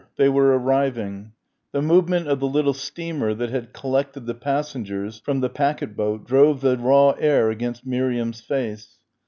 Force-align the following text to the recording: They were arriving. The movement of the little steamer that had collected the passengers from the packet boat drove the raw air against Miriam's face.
They 0.15 0.29
were 0.29 0.57
arriving. 0.57 1.33
The 1.73 1.81
movement 1.83 2.27
of 2.27 2.39
the 2.39 2.47
little 2.47 2.73
steamer 2.73 3.35
that 3.35 3.51
had 3.51 3.71
collected 3.71 4.25
the 4.25 4.33
passengers 4.33 5.19
from 5.23 5.41
the 5.41 5.49
packet 5.49 5.95
boat 5.95 6.25
drove 6.25 6.61
the 6.61 6.75
raw 6.75 7.11
air 7.19 7.51
against 7.51 7.85
Miriam's 7.85 8.41
face. 8.41 8.97